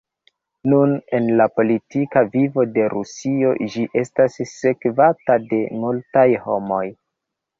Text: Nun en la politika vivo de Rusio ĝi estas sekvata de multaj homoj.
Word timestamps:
Nun 0.71 0.93
en 1.17 1.25
la 1.41 1.45
politika 1.57 2.23
vivo 2.35 2.63
de 2.77 2.87
Rusio 2.95 3.51
ĝi 3.75 3.85
estas 4.03 4.39
sekvata 4.53 5.37
de 5.53 5.59
multaj 5.83 6.27
homoj. 6.47 6.83